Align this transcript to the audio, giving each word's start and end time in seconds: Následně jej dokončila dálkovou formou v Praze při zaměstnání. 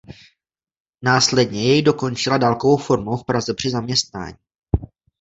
Následně 1.01 1.63
jej 1.67 1.81
dokončila 1.81 2.37
dálkovou 2.37 2.77
formou 2.77 3.17
v 3.17 3.23
Praze 3.25 3.53
při 3.53 3.69
zaměstnání. 3.69 4.35